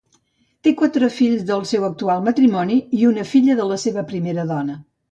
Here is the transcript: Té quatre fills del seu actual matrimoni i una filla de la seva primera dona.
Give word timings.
Té 0.67 0.71
quatre 0.79 1.09
fills 1.17 1.43
del 1.51 1.61
seu 1.73 1.87
actual 1.91 2.27
matrimoni 2.31 2.79
i 3.03 3.07
una 3.15 3.31
filla 3.35 3.61
de 3.63 3.71
la 3.75 3.83
seva 3.89 4.11
primera 4.13 4.53
dona. 4.57 4.83